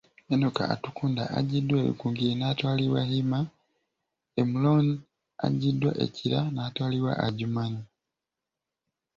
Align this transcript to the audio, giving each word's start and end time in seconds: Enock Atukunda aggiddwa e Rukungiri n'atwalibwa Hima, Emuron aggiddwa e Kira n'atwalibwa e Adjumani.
Enock 0.33 0.57
Atukunda 0.73 1.23
aggiddwa 1.37 1.77
e 1.81 1.85
Rukungiri 1.87 2.33
n'atwalibwa 2.37 3.01
Hima, 3.09 3.39
Emuron 4.41 4.87
aggiddwa 5.45 5.91
e 6.05 6.07
Kira 6.15 6.39
n'atwalibwa 6.53 7.11
e 7.15 7.19
Adjumani. 7.25 7.81